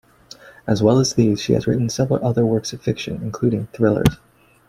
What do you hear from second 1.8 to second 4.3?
several other works of fiction, including thrillers.